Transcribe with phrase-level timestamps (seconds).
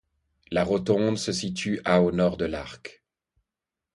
[0.49, 3.03] La rotonde se situe à au nord de l'arc.